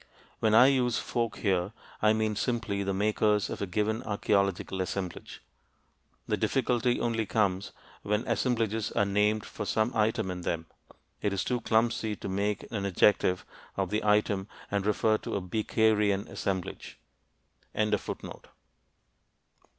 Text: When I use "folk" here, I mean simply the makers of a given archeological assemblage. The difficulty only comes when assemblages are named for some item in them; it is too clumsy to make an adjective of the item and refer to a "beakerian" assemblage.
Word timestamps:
When 0.39 0.55
I 0.55 0.65
use 0.65 0.97
"folk" 0.97 1.37
here, 1.37 1.73
I 2.01 2.11
mean 2.11 2.35
simply 2.35 2.81
the 2.81 2.91
makers 2.91 3.51
of 3.51 3.61
a 3.61 3.67
given 3.67 4.01
archeological 4.01 4.81
assemblage. 4.81 5.43
The 6.27 6.37
difficulty 6.37 6.99
only 6.99 7.27
comes 7.27 7.71
when 8.01 8.25
assemblages 8.27 8.91
are 8.93 9.05
named 9.05 9.45
for 9.45 9.63
some 9.63 9.91
item 9.95 10.31
in 10.31 10.41
them; 10.41 10.65
it 11.21 11.33
is 11.33 11.43
too 11.43 11.61
clumsy 11.61 12.15
to 12.15 12.27
make 12.27 12.65
an 12.71 12.83
adjective 12.83 13.45
of 13.77 13.91
the 13.91 14.03
item 14.03 14.47
and 14.71 14.87
refer 14.87 15.19
to 15.19 15.35
a 15.35 15.39
"beakerian" 15.39 16.27
assemblage. 16.27 16.97